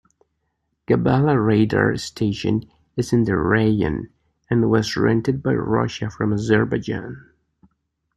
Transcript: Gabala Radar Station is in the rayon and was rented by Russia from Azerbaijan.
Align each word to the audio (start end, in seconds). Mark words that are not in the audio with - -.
Gabala 0.87 1.37
Radar 1.37 1.95
Station 1.95 2.67
is 2.97 3.13
in 3.13 3.25
the 3.25 3.37
rayon 3.37 4.09
and 4.49 4.71
was 4.71 4.95
rented 4.97 5.43
by 5.43 5.53
Russia 5.53 6.09
from 6.09 6.33
Azerbaijan. 6.33 7.29